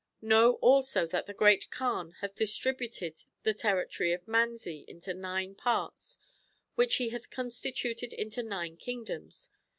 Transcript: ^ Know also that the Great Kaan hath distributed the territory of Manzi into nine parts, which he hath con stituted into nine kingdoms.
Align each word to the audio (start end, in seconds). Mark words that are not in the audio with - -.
^ 0.23 0.27
Know 0.27 0.53
also 0.61 1.05
that 1.05 1.27
the 1.27 1.33
Great 1.35 1.67
Kaan 1.69 2.15
hath 2.21 2.33
distributed 2.33 3.23
the 3.43 3.53
territory 3.53 4.13
of 4.13 4.27
Manzi 4.27 4.83
into 4.87 5.13
nine 5.13 5.53
parts, 5.53 6.17
which 6.73 6.95
he 6.95 7.09
hath 7.09 7.29
con 7.29 7.49
stituted 7.49 8.11
into 8.11 8.41
nine 8.41 8.77
kingdoms. 8.77 9.51